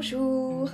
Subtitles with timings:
[0.00, 0.70] Bonjour,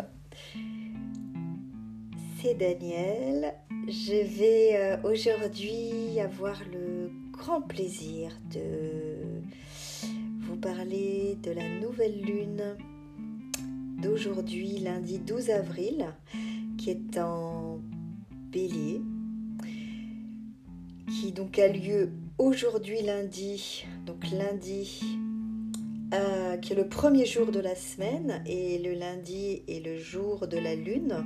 [2.43, 3.55] c'est Daniel.
[3.89, 9.41] Je vais euh, aujourd'hui avoir le grand plaisir de
[10.41, 12.77] vous parler de la nouvelle lune
[14.03, 16.05] d'aujourd'hui, lundi 12 avril,
[16.77, 17.81] qui est en
[18.53, 19.01] bélier,
[21.09, 25.01] qui donc a lieu aujourd'hui lundi, donc lundi
[26.15, 30.47] euh, qui est le premier jour de la semaine et le lundi est le jour
[30.47, 31.25] de la lune,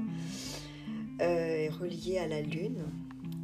[1.21, 2.85] euh, relié à la lune,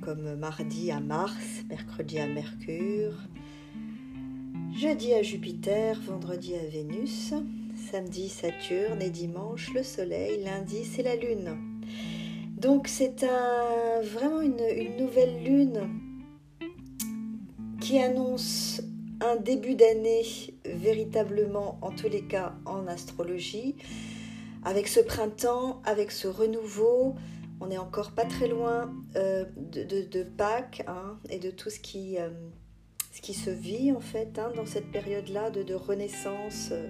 [0.00, 3.12] comme mardi à Mars, mercredi à Mercure,
[4.74, 7.34] jeudi à Jupiter, vendredi à Vénus,
[7.90, 11.58] samedi Saturne et dimanche le Soleil, lundi c'est la lune.
[12.56, 15.90] Donc c'est un, vraiment une, une nouvelle lune
[17.82, 18.80] qui annonce
[19.20, 20.22] un début d'année
[20.64, 23.77] véritablement, en tous les cas, en astrologie.
[24.64, 27.14] Avec ce printemps, avec ce renouveau,
[27.61, 32.19] on n'est encore pas très loin euh, de, Pâques hein, et de tout ce qui,
[32.19, 32.28] euh,
[33.12, 36.70] ce qui se vit en fait hein, dans cette période-là de, renaissance.
[36.72, 36.88] Euh,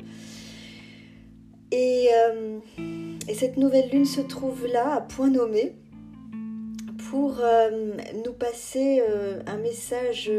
[1.70, 5.74] et, cette nouvelle lune se trouve là, à point nommé,
[7.10, 7.40] pour
[8.24, 9.02] nous passer
[9.46, 10.30] un message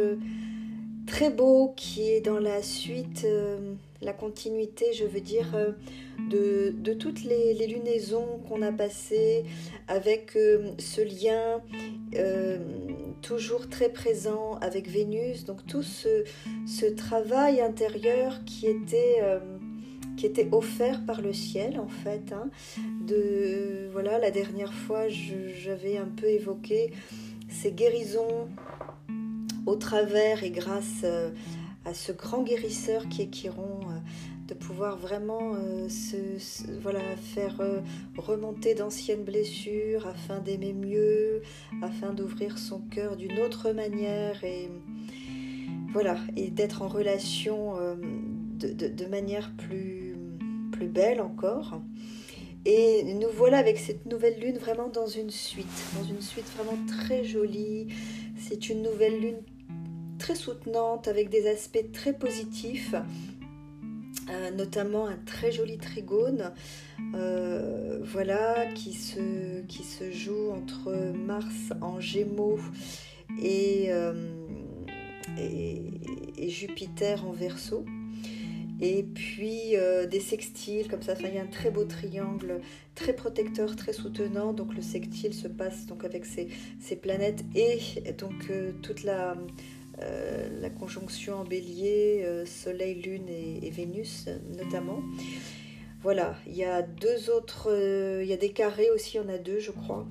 [1.05, 5.71] très beau qui est dans la suite, euh, la continuité, je veux dire, euh,
[6.29, 9.45] de, toutes les, lunaisons qu'on a passées
[9.87, 11.61] avec euh, ce lien
[13.21, 15.45] toujours très présent avec Vénus.
[15.45, 19.21] Donc tout ce, travail intérieur qui était
[20.15, 22.31] qui était offert par le ciel en fait.
[22.31, 22.49] Hein.
[23.05, 26.93] de voilà, la dernière fois, j'avais un peu évoqué
[27.49, 28.47] ces guérisons
[29.65, 31.31] au travers et grâce euh,
[31.85, 33.99] à ce grand guérisseur qui est Chiron, euh,
[34.47, 36.17] de pouvoir vraiment euh, se,
[36.81, 36.99] voilà,
[37.33, 37.61] faire
[38.17, 41.41] remonter d'anciennes blessures afin d'aimer mieux,
[41.81, 44.69] afin d'ouvrir son cœur d'une autre manière et
[45.91, 47.75] voilà, et d'être en relation
[48.59, 50.15] de, manière plus,
[50.71, 51.81] plus belle encore.
[52.65, 55.67] Et nous voilà avec cette nouvelle lune vraiment dans une suite,
[55.97, 57.87] dans une suite vraiment très jolie.
[58.37, 59.37] C'est une nouvelle lune
[60.25, 62.95] très soutenante avec des aspects très positifs.
[64.27, 66.51] Euh, notamment un très joli trigone
[67.13, 72.57] euh, voilà qui se, qui se joue entre Mars en Gémeaux
[73.39, 74.31] et, euh,
[76.47, 77.85] Jupiter en Verseau
[78.81, 79.75] et puis
[80.09, 81.13] des sextiles comme ça.
[81.19, 82.61] il y a un très beau triangle,
[82.95, 84.53] très protecteur, très soutenant.
[84.53, 87.79] Donc le sextile se passe donc avec ces planètes et
[88.17, 89.37] donc toute la
[90.01, 95.01] euh, la conjonction en bélier, euh, Soleil, Lune et, Vénus notamment.
[96.01, 99.37] Voilà, il y a deux autres, euh, il y a des carrés aussi, en a
[99.37, 100.05] deux je crois,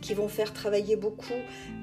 [0.00, 1.34] qui vont faire travailler beaucoup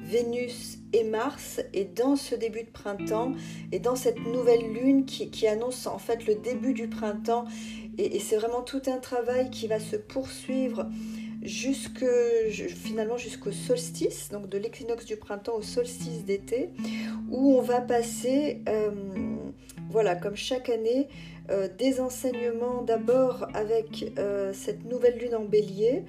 [0.04, 1.62] Vénus et Mars.
[1.74, 3.34] Et dans ce début de printemps,
[3.72, 7.46] et dans cette nouvelle lune qui, annonce en fait le début du printemps,
[7.98, 10.88] et c'est vraiment tout un travail qui va se poursuivre
[11.48, 12.06] jusque,
[12.68, 16.70] finalement jusqu'au solstice, donc de l'équinoxe du printemps au solstice d'été,
[17.30, 18.92] où on va passer, euh,
[19.90, 21.08] voilà, comme chaque année,
[21.50, 26.04] euh, des enseignements d'abord avec euh, cette nouvelle lune en bélier.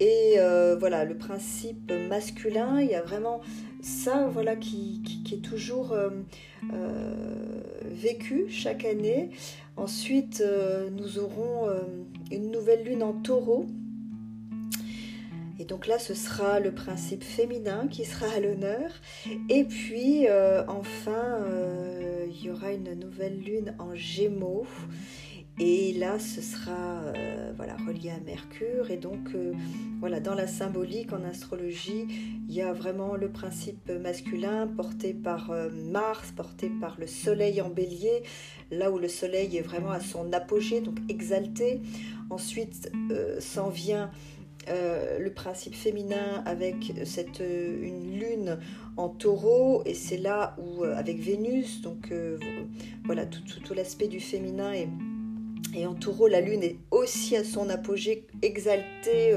[0.00, 0.34] Et
[0.80, 3.40] voilà, le principe masculin, il y a vraiment
[3.82, 5.96] ça voilà, qui, qui est toujours
[7.84, 9.30] vécu chaque année.
[9.76, 10.42] Ensuite,
[10.90, 11.68] nous aurons
[12.32, 13.66] une nouvelle lune en taureau
[15.62, 18.90] et donc là, ce sera le principe féminin qui sera à l'honneur.
[19.48, 24.66] Et puis, euh, enfin, euh, il y aura une nouvelle lune en gémeaux.
[25.60, 28.90] Et là, ce sera euh, voilà, relié à Mercure.
[28.90, 29.36] Et donc,
[30.00, 32.08] voilà, dans la symbolique en astrologie,
[32.48, 37.68] il y a vraiment le principe masculin porté par Mars, porté par le Soleil en
[37.68, 38.24] bélier,
[38.72, 41.82] là où le Soleil est vraiment à son apogée, donc exalté.
[42.30, 42.90] Ensuite,
[43.38, 44.10] s'en vient
[44.68, 48.58] euh, le principe féminin avec cette euh, une lune
[48.96, 52.12] en taureau et c'est là où euh, avec Vénus donc
[53.04, 54.88] voilà tout, tout, l'aspect du féminin et,
[55.74, 56.28] et, en taureau.
[56.28, 59.36] La lune est aussi à son apogée exaltée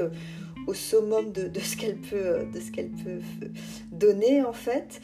[0.68, 3.48] au summum de, ce qu'elle peut de peut
[3.90, 5.00] donner en fait.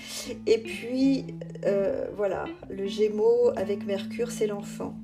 [0.47, 1.27] Et puis
[2.17, 4.95] voilà le Gémeaux avec Mercure c'est l'enfant.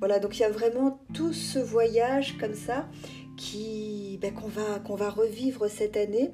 [0.00, 2.88] Voilà donc il y a vraiment tout ce voyage comme ça
[3.36, 6.30] qui, ben, qu'on, va, qu'on va revivre cette année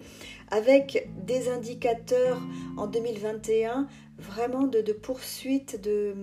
[0.50, 2.40] avec des indicateurs
[2.76, 3.88] en 2021
[4.18, 6.14] vraiment de, poursuite de,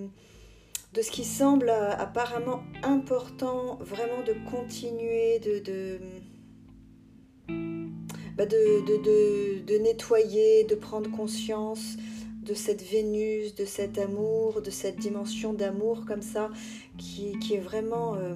[0.94, 5.98] de ce qui semble apparemment important, vraiment de continuer, de, de,
[9.66, 11.96] de, nettoyer, de prendre conscience
[12.42, 16.50] de cette Vénus, de cet amour, de cette dimension d'amour comme ça,
[16.96, 18.34] qui, est vraiment, euh,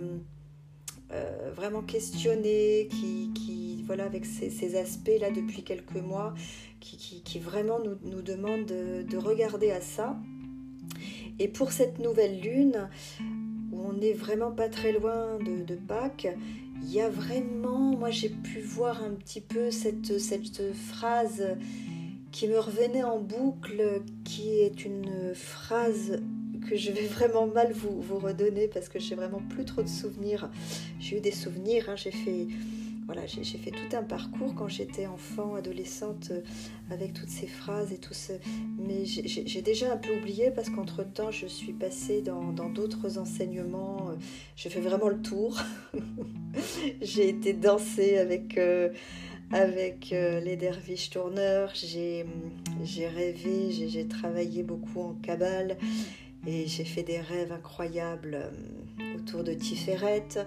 [1.12, 6.34] euh, vraiment questionnée, qui, voilà, avec ces, aspects-là depuis quelques mois,
[6.80, 10.16] qui, vraiment nous, nous demande de, regarder à ça.
[11.38, 12.88] Et pour cette nouvelle lune,
[13.72, 16.28] où on n'est vraiment pas très loin de, Pâques,
[16.82, 21.56] il y a vraiment, moi j'ai pu voir un petit peu cette phrase
[22.32, 26.20] qui me revenait en boucle, qui est une phrase
[26.72, 30.48] que je vais vraiment mal vous, redonner parce que j'ai vraiment plus trop de souvenirs.
[31.00, 32.46] J'ai eu des souvenirs, hein, j'ai fait
[33.04, 36.40] voilà, j'ai fait tout un parcours quand j'étais enfant, adolescente, euh,
[36.90, 38.32] avec toutes ces phrases et tout ce...
[38.78, 44.08] Mais j'ai déjà un peu oublié parce qu'entre-temps, je suis passée dans d'autres enseignements.
[44.08, 44.14] Euh,
[44.56, 45.60] j'ai fait vraiment le tour.
[47.02, 48.90] j'ai été danser avec, euh,
[49.50, 51.72] avec les derviches tourneurs.
[51.74, 52.24] J'ai
[53.08, 55.76] rêvé, j'ai travaillé beaucoup en cabale.
[56.46, 58.50] Et j'ai fait des rêves incroyables
[59.16, 60.46] autour de Tiferet.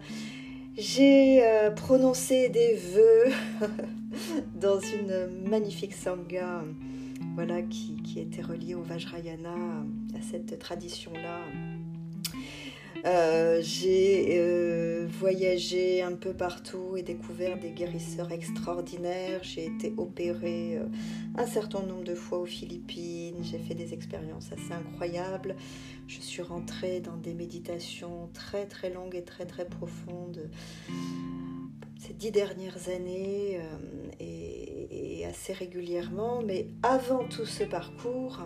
[0.77, 3.31] J'ai euh, prononcé des vœux
[4.55, 6.63] dans une magnifique sangha
[7.35, 9.55] voilà, qui, qui était reliée au Vajrayana,
[10.17, 11.39] à cette tradition-là
[13.05, 19.41] euh, j'ai euh, voyagé un peu partout et découvert des guérisseurs extraordinaires.
[19.43, 20.87] J'ai été opérée euh,
[21.37, 23.35] un certain nombre de fois aux Philippines.
[23.43, 25.55] J'ai fait des expériences assez incroyables.
[26.07, 30.49] Je suis rentrée dans des méditations très très longues et très très profondes
[31.99, 33.59] ces dix dernières années
[34.19, 36.41] et, et assez régulièrement.
[36.43, 38.39] Mais avant tout ce parcours,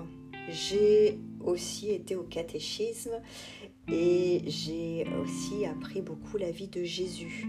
[0.49, 3.21] j'ai aussi été au catéchisme
[3.91, 7.47] et j'ai aussi appris beaucoup la vie de Jésus.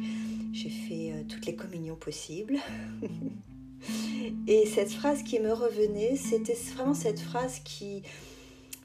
[0.53, 2.59] J'ai fait euh, toutes les communions possibles.
[4.47, 8.03] et cette phrase qui me revenait, c'était vraiment cette phrase qui,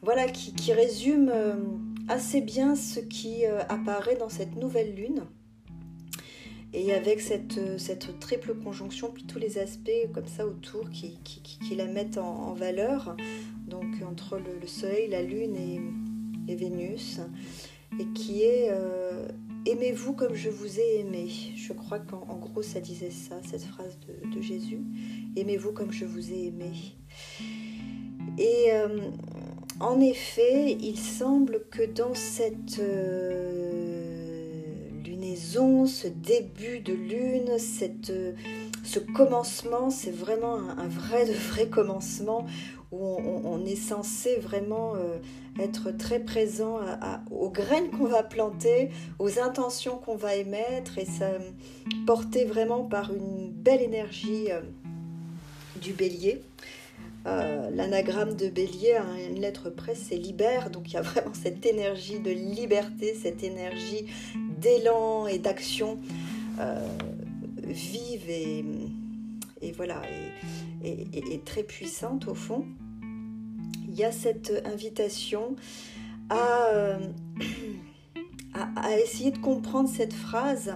[0.01, 1.55] voilà, qui, résume euh,
[2.07, 5.23] assez bien ce qui euh, apparaît dans cette nouvelle lune.
[6.73, 7.57] Et avec cette,
[8.19, 11.17] triple conjonction, puis tous les aspects comme ça autour qui,
[11.73, 13.15] la mettent en, valeur,
[13.65, 15.79] donc entre le Soleil, la Lune et,
[16.47, 17.19] et Vénus,
[17.99, 19.27] et qui est euh,
[19.67, 21.27] Aimez-vous comme je vous ai aimé?
[21.55, 23.97] Je crois qu'en gros ça disait ça, cette phrase
[24.31, 24.79] de, Jésus.
[25.35, 26.71] Aimez-vous comme je vous ai aimé?
[28.37, 29.09] Et euh,
[29.79, 34.21] en effet, il semble que dans cette euh,
[35.03, 38.13] lunaison, ce début de lune, cette,
[38.83, 42.45] ce commencement, c'est vraiment un, vrai de vrai commencement
[42.95, 44.93] où on, est censé vraiment
[45.59, 46.79] être très présent
[47.31, 48.89] aux graines qu'on va planter,
[49.19, 51.31] aux intentions qu'on va émettre et ça
[52.05, 54.61] porté vraiment par une belle énergie euh,
[55.81, 56.41] du bélier.
[57.25, 61.33] Euh, l'anagramme de bélier à une lettre près, c'est libère, donc il y a vraiment
[61.33, 64.05] cette énergie de liberté, cette énergie
[64.59, 65.99] d'élan et d'action
[66.59, 66.87] euh,
[67.63, 68.63] vive et,
[69.75, 69.99] voilà,
[70.83, 72.65] et très puissante au fond
[73.95, 75.55] il y a cette invitation
[76.33, 76.99] euh,
[78.53, 80.75] à, essayer de comprendre cette phrase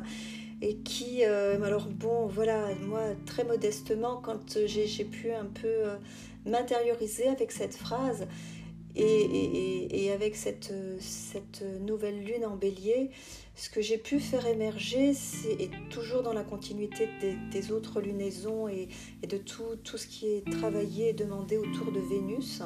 [0.61, 5.97] et qui, euh, alors bon, voilà, moi très modestement, quand j'ai pu un peu euh,
[6.45, 8.25] m'intérioriser avec cette phrase
[8.95, 13.11] et, avec cette, cette, nouvelle lune en bélier,
[13.55, 17.07] ce que j'ai pu faire émerger, c'est toujours dans la continuité
[17.51, 18.87] des, autres lunaisons et,
[19.27, 22.61] de tout, tout, ce qui est travaillé et demandé autour de Vénus,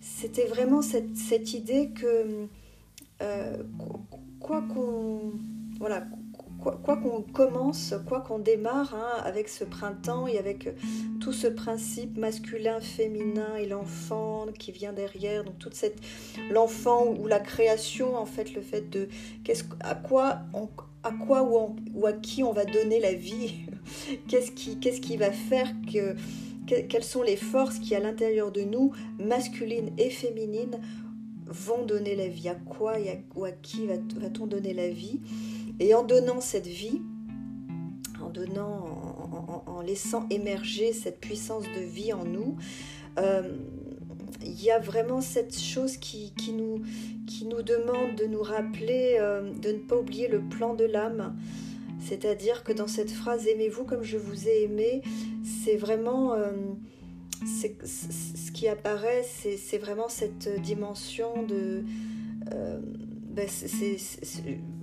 [0.00, 2.46] c'était vraiment cette, cette, idée que
[3.22, 3.62] euh,
[4.40, 5.32] quoi qu'on
[5.78, 6.06] voilà,
[6.72, 10.68] quoi, qu'on commence, quoi qu'on démarre hein, avec ce printemps et avec
[11.20, 15.98] tout ce principe masculin, féminin et l'enfant qui vient derrière, donc toute cette
[16.50, 19.08] l'enfant ou la création en fait, le fait de
[19.80, 20.40] à quoi
[21.02, 21.42] à quoi
[21.94, 23.54] ou, à qui on va donner la vie,
[24.28, 26.16] qu'est-ce qui qui va faire que
[26.66, 30.80] quelles sont les forces qui, à l'intérieur de nous, masculines et féminines,
[31.46, 32.48] vont donner la vie?
[32.48, 32.98] À quoi à,
[33.36, 35.20] ou à qui va-t-on donner la vie?
[35.78, 37.02] Et en donnant cette vie,
[38.22, 42.56] en donnant, en, laissant émerger cette puissance de vie en nous,
[43.18, 43.56] euh,
[44.42, 46.82] il y a vraiment cette chose qui, nous,
[47.26, 51.36] qui nous demande de nous rappeler, euh, de ne pas oublier le plan de l'âme.
[52.00, 55.02] C'est-à-dire que dans cette phrase Aimez-vous comme je vous ai aimé,
[55.64, 56.34] c'est vraiment...
[56.34, 56.52] Euh,
[57.44, 61.84] ce qui apparaît, c'est vraiment cette dimension de,
[63.36, 63.46] ben,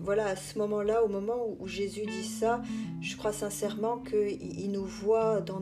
[0.03, 2.61] voilà, à ce moment-là, au moment où, Jésus dit ça,
[3.01, 5.61] je crois sincèrement qu'il nous voit dans,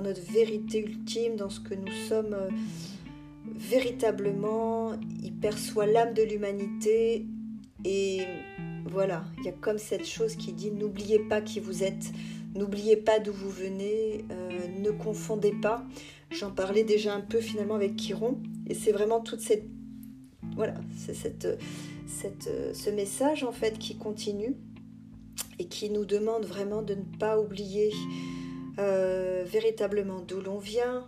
[0.00, 2.48] notre vérité ultime, dans ce que nous sommes euh,
[3.54, 4.92] véritablement.
[5.22, 7.26] Il perçoit l'âme de l'humanité
[7.84, 8.22] et
[8.86, 12.10] voilà, il y a comme cette chose qui dit n'oubliez pas qui vous êtes,
[12.54, 15.84] n'oubliez pas d'où vous venez, euh, ne confondez pas.
[16.30, 19.66] J'en parlais déjà un peu finalement avec Chiron et c'est vraiment toute cette
[20.56, 21.46] voilà, c'est cette
[22.46, 24.56] euh, ce message en fait qui continue
[25.58, 27.92] et qui nous demande vraiment de ne pas oublier
[28.78, 31.06] euh, véritablement d'où l'on vient,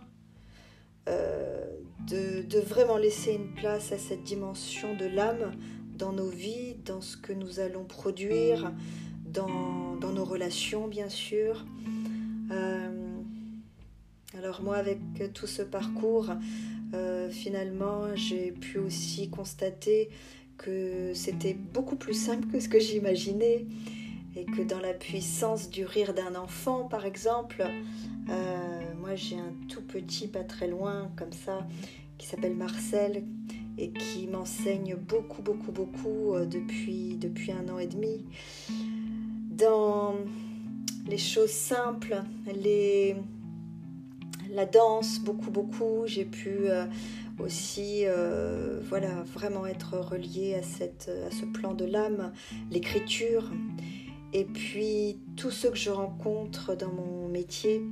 [1.09, 1.65] euh,
[2.07, 5.51] de, vraiment laisser une place à cette dimension de l'âme
[5.97, 8.71] dans nos vies, dans ce que nous allons produire,
[9.25, 11.65] dans, nos relations bien sûr.
[14.37, 14.99] alors moi avec
[15.33, 16.29] tout ce parcours,
[17.31, 20.09] finalement j'ai pu aussi constater
[20.57, 23.65] que c'était beaucoup plus simple que ce que j'imaginais
[24.35, 27.65] et que dans la puissance du rire d'un enfant, par exemple,
[28.29, 31.65] euh, moi j'ai un tout petit pas très loin comme ça
[32.17, 33.23] qui s'appelle Marcel
[33.77, 38.25] et qui m'enseigne beaucoup, beaucoup, beaucoup euh, depuis, depuis un an et demi.
[39.51, 40.15] Dans
[41.07, 42.21] les choses simples,
[42.53, 43.15] les,
[44.55, 46.85] la danse, beaucoup, beaucoup, j'ai pu euh,
[47.39, 52.31] aussi euh, voilà vraiment être relié à, cette, à ce plan de l'âme,
[52.71, 53.51] l'écriture,
[54.33, 57.83] et puis tous ceux que je rencontre dans mon métier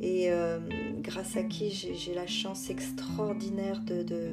[0.00, 0.58] et euh,
[1.00, 4.32] grâce à qui j'ai la chance extraordinaire de,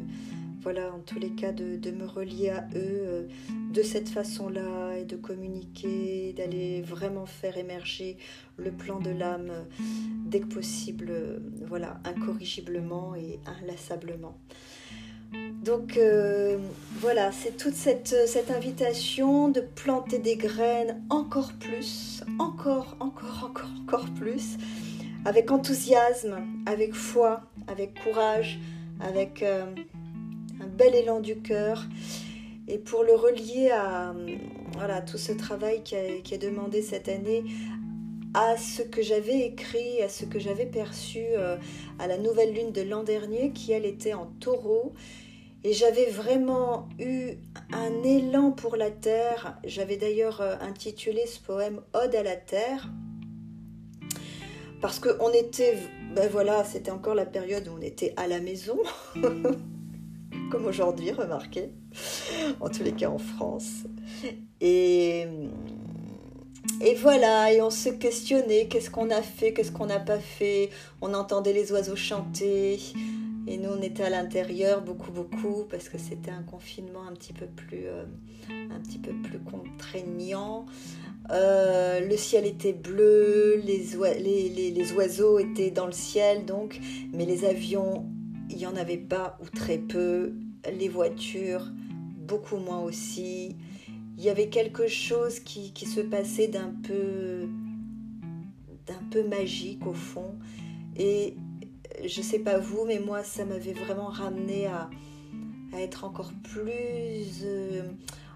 [0.61, 3.27] voilà, en tous les cas, de, me relier à eux euh,
[3.73, 8.17] de cette façon-là et de communiquer, d'aller vraiment faire émerger
[8.57, 9.63] le plan de l'âme euh,
[10.27, 14.37] dès que possible, euh, voilà, incorrigiblement et inlassablement.
[15.63, 15.97] Donc
[16.99, 18.13] voilà, c'est toute cette,
[18.53, 24.57] invitation de planter des graines encore plus, encore, encore, encore, encore plus,
[25.23, 28.59] avec enthousiasme, avec foi, avec courage,
[28.99, 29.45] avec
[30.61, 31.85] un bel élan du cœur.
[32.67, 34.13] Et pour le relier à
[35.01, 37.43] tout ce travail qui, est demandé cette année,
[38.33, 41.57] à ce que j'avais écrit, à ce que j'avais perçu euh,
[41.99, 44.93] à la nouvelle lune de l'an dernier, qui elle était en taureau.
[45.63, 47.33] Et j'avais vraiment eu
[47.73, 49.59] un élan pour la terre.
[49.65, 52.89] J'avais d'ailleurs euh, intitulé ce poème Ode à la terre.
[54.79, 55.77] Parce qu'on était,
[56.15, 58.79] ben voilà, c'était encore la période où on était à la maison.
[60.49, 61.71] comme aujourd'hui, remarquez,
[62.59, 63.83] en tous les cas en France.
[64.59, 65.25] Et,
[67.01, 70.69] voilà, et on se questionnait, qu'est-ce qu'on a fait, qu'est-ce qu'on n'a pas fait.
[71.01, 72.79] On entendait les oiseaux chanter,
[73.47, 77.33] et nous on était à l'intérieur beaucoup, beaucoup, parce que c'était un confinement un petit
[77.33, 78.03] peu plus, euh,
[78.49, 80.65] un petit peu plus contraignant.
[81.31, 83.85] Euh, le ciel était bleu, les,
[84.19, 86.79] les, les, oiseaux étaient dans le ciel, donc,
[87.13, 88.05] mais les avions
[88.51, 90.33] il n'y en avait pas ou très peu.
[90.71, 91.71] Les voitures,
[92.17, 93.55] beaucoup moins aussi.
[94.17, 97.47] Il y avait quelque chose qui, se passait d'un peu,
[98.85, 100.35] d'un peu magique au fond.
[100.97, 101.35] Et
[102.05, 104.89] je sais pas vous, mais moi, ça m'avait vraiment ramené à,
[105.73, 107.83] être encore plus euh,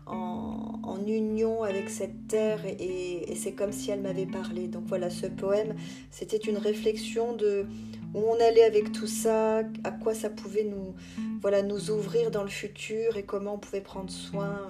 [0.05, 4.67] en, union avec cette terre et c'est comme si elle m'avait parlé.
[4.67, 5.75] Donc voilà, ce poème,
[6.09, 7.67] c'était une réflexion de
[8.15, 10.95] où on allait avec tout ça, à quoi ça pouvait nous,
[11.41, 14.61] voilà, nous ouvrir dans le futur et comment on pouvait prendre soin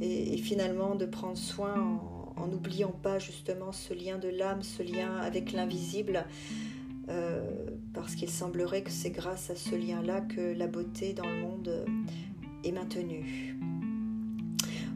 [0.00, 2.00] et, finalement de prendre soin
[2.34, 6.24] en n'oubliant pas justement ce lien de l'âme, ce lien avec l'invisible,
[7.08, 7.48] euh,
[7.94, 11.84] parce qu'il semblerait que c'est grâce à ce lien-là que la beauté dans le monde
[12.64, 13.56] est maintenue.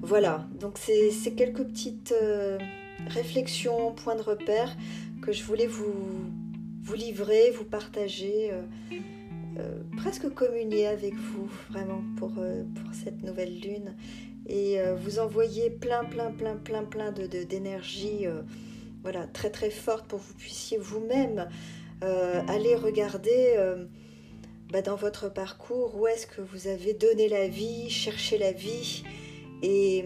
[0.03, 2.59] Voilà, donc c'est quelques petites euh,
[3.07, 4.77] réflexions, points de repère
[5.23, 5.95] que je voulais vous
[6.87, 8.63] vous livrer, vous partager, euh,
[9.59, 13.97] euh, presque communier avec vous vraiment pour, euh, pour cette nouvelle lune.
[14.49, 18.27] Et vous envoyer plein, plein, plein, plein, plein de, d'énergie
[19.03, 21.49] voilà, très, très forte pour que vous puissiez vous-même
[22.01, 23.57] aller regarder
[24.71, 29.03] bah, dans votre parcours où est-ce que vous avez donné la vie, cherché la vie
[29.65, 30.05] et,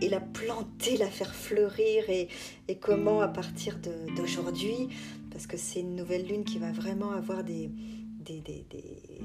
[0.00, 2.28] et la planter, la faire fleurir et,
[2.68, 3.80] et comment à partir
[4.16, 4.88] d'aujourd'hui
[5.38, 7.70] parce que c'est une nouvelle lune qui va vraiment avoir des,
[8.18, 8.66] des, des,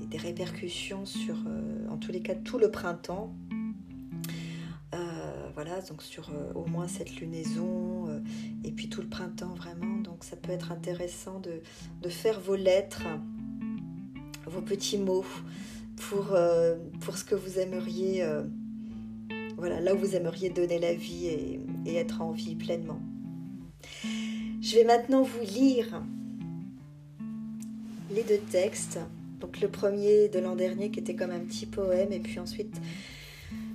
[0.05, 3.33] des, répercussions sur, euh, en tous les cas, tout le printemps.
[4.93, 8.21] Euh, voilà, donc sur euh, au moins cette lunaison
[8.63, 9.97] et puis tout le printemps vraiment.
[10.01, 11.63] Donc ça peut être intéressant de,
[12.03, 13.07] de faire vos lettres,
[14.45, 15.25] vos petits mots
[15.95, 16.37] pour,
[17.01, 18.23] pour ce que vous aimeriez,
[19.57, 21.25] voilà, là où vous aimeriez donner la vie
[21.87, 23.01] et être en vie pleinement.
[24.63, 26.01] Je vais maintenant vous lire
[28.09, 28.97] les deux textes.
[29.41, 32.73] Donc le premier de l'an dernier qui était comme un petit poème et puis ensuite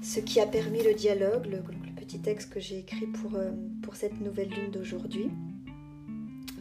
[0.01, 1.59] ce qui a permis le dialogue, le,
[1.95, 3.51] petit texte que j'ai écrit pour, euh,
[3.83, 5.29] pour cette nouvelle lune d'aujourd'hui.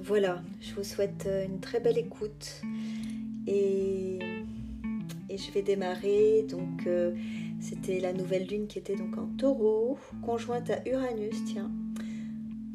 [0.04, 2.62] Voilà, je vous souhaite euh, une très belle écoute
[3.48, 4.20] et,
[5.30, 6.46] et je vais démarrer.
[6.50, 7.16] Donc euh,
[7.62, 11.72] c'était la nouvelle lune qui était donc en taureau, conjointe à Uranus, tiens.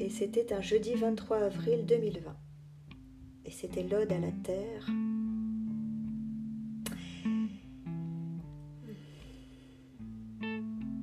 [0.03, 2.35] Et c'était un jeudi 23 avril 2020.
[3.45, 4.89] Et c'était l'ode à la terre.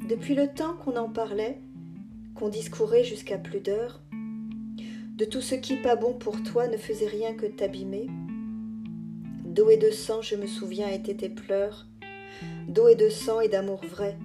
[0.06, 1.62] Depuis le temps qu'on en parlait,
[2.34, 4.02] qu'on discourait jusqu'à plus d'heures,
[5.16, 8.06] de tout ce qui pas bon pour toi ne faisait rien que t'abîmer.
[9.46, 11.86] D'eau et de sang, je me souviens, étaient tes pleurs,
[12.68, 14.18] d'eau et de sang et d'amour vrai.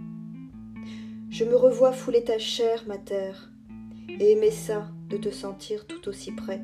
[1.29, 3.53] Je me revois fouler ta chair, ma terre,
[4.07, 6.61] et aimer ça, de te sentir tout aussi près.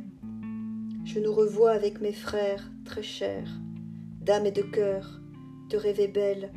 [1.06, 3.50] Je nous revois avec mes frères, très chers,
[4.22, 5.20] d'âme et de cœur,
[5.70, 6.52] te rêver belle,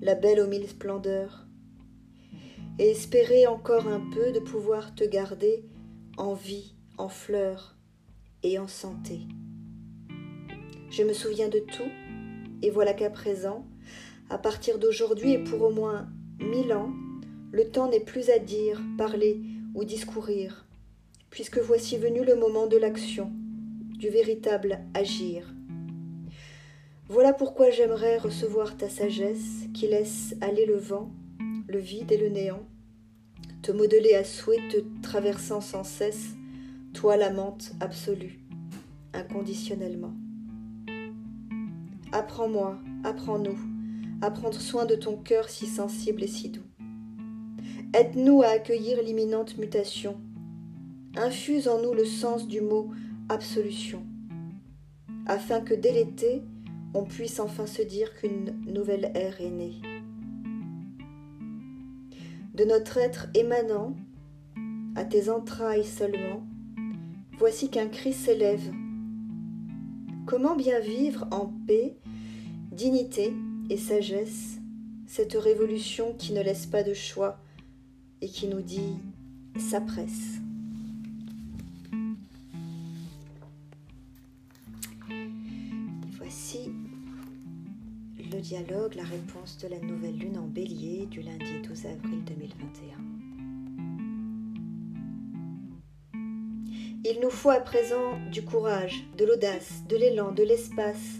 [0.00, 1.46] la belle aux mille splendeurs
[2.78, 5.64] et espérer encore un peu de pouvoir te garder
[6.16, 7.76] en vie, en fleurs
[8.42, 9.20] et en santé.
[10.90, 11.90] Je me souviens de tout,
[12.62, 13.66] et voilà qu'à présent,
[14.30, 16.08] à partir d'aujourd'hui et pour au moins
[16.38, 16.92] mille ans,
[17.50, 19.40] le temps n'est plus à dire, parler
[19.74, 20.66] ou discourir,
[21.30, 23.32] puisque voici venu le moment de l'action,
[23.98, 25.54] du véritable agir.
[27.08, 31.12] Voilà pourquoi j'aimerais recevoir ta sagesse qui laisse aller le vent
[31.72, 32.66] le vide et le néant,
[33.62, 36.34] te modeler à souhait, te traversant sans cesse,
[36.92, 38.40] toi l'amante absolue,
[39.14, 40.12] inconditionnellement.
[42.12, 43.58] Apprends-moi, apprends-nous,
[44.20, 46.71] à prendre soin de ton cœur si sensible et si doux.
[47.94, 50.16] Aide-nous à accueillir l'imminente mutation.
[51.16, 52.90] Infuse en nous le sens du mot
[53.28, 54.04] absolution,
[55.26, 56.42] afin que dès l'été,
[56.94, 59.80] on puisse enfin se dire qu'une nouvelle ère est née
[62.54, 63.96] de notre être émanant,
[64.94, 66.46] à tes entrailles seulement,
[67.38, 68.70] voici qu'un cri s'élève.
[70.26, 71.96] Comment bien vivre en paix,
[72.70, 73.32] dignité
[73.70, 74.58] et sagesse
[75.06, 77.38] cette révolution qui ne laisse pas de choix
[78.22, 78.96] et qui nous dit
[79.58, 80.38] s'appresse.
[86.16, 86.70] Voici
[88.18, 92.96] le dialogue, la réponse de la nouvelle lune en bélier du lundi 12 avril 2021.
[97.04, 101.18] Il nous faut à présent du courage, de l'audace, de l'élan, de l'espace,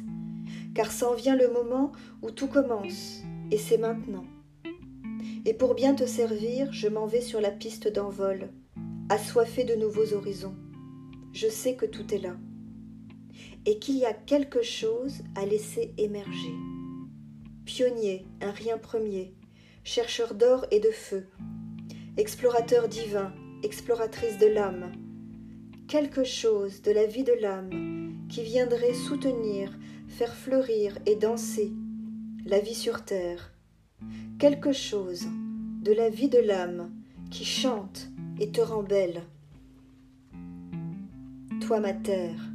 [0.75, 1.91] car s'en vient le moment
[2.23, 4.25] où tout commence, et c'est maintenant.
[5.45, 8.51] Et pour bien te servir, je m'en vais sur la piste d'envol,
[9.09, 10.55] assoiffé de nouveaux horizons.
[11.33, 12.37] Je sais que tout est là,
[13.67, 16.55] et qu'il y a quelque chose à laisser émerger.
[17.65, 19.35] Pionnier, un rien premier,
[19.83, 21.27] chercheur d'or et de feu,
[22.17, 23.33] explorateur divin,
[23.65, 24.93] exploratrice de l'âme,
[25.89, 29.77] quelque chose de la vie de l'âme qui viendrait soutenir,
[30.07, 31.73] faire fleurir et danser
[32.45, 33.52] la vie sur terre,
[34.43, 35.29] quelque chose
[35.83, 36.91] de la vie de l'âme
[37.31, 38.09] qui chante
[38.41, 39.23] et te rend belle.
[41.61, 42.51] Toi ma terre,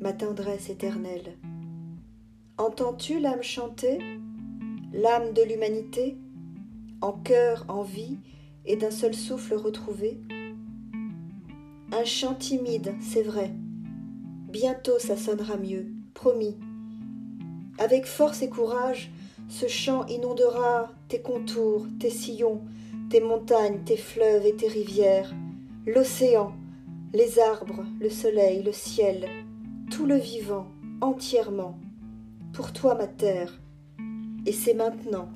[0.00, 1.36] ma tendresse éternelle,
[2.56, 3.98] entends-tu l'âme chanter
[4.94, 6.16] l'âme de l'humanité,
[7.02, 8.16] en cœur, en vie,
[8.64, 10.18] et d'un seul souffle retrouvé?
[11.92, 13.52] Un chant timide, c'est vrai.
[14.48, 16.56] Bientôt ça sonnera mieux, promis.
[17.76, 19.10] Avec force et courage,
[19.48, 22.62] ce chant inondera tes contours, tes sillons,
[23.10, 25.32] tes montagnes, tes fleuves et tes rivières,
[25.86, 26.52] l'océan,
[27.12, 29.28] les arbres, le soleil, le ciel,
[29.90, 30.66] tout le vivant,
[31.00, 31.78] entièrement.
[32.52, 33.60] Pour toi, ma terre,
[34.44, 35.28] et c'est maintenant.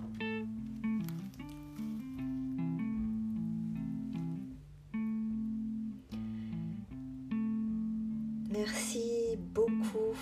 [8.50, 10.16] Merci beaucoup.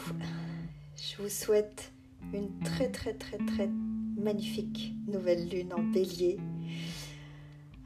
[0.96, 1.92] Je vous souhaite
[2.33, 3.69] une très très très très
[4.17, 6.38] magnifique nouvelle lune en bélier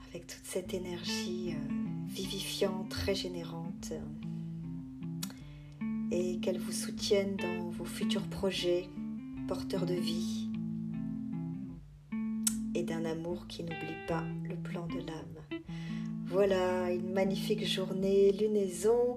[0.09, 3.93] avec toute cette énergie euh, vivifiante, régénérante
[6.11, 8.89] et qu'elle vous soutienne dans vos futurs projets
[9.49, 10.49] porteurs de vie
[12.75, 15.63] et d'un amour qui n'oublie pas le plan de l'âme.
[16.27, 19.17] Voilà, une magnifique journée, lunaison.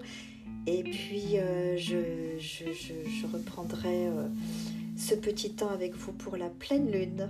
[0.68, 4.28] Et puis, euh, je, je, reprendrai euh,
[5.06, 7.30] ce petit temps avec vous pour la pleine lune,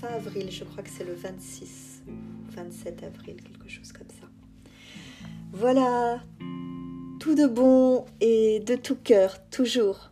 [0.00, 2.12] fin avril, je crois que c'est le 26 ou
[2.54, 4.28] 27 avril, quelque chose comme ça.
[5.52, 6.22] Voilà,
[7.18, 10.10] tout de bon et de tout cœur, toujours.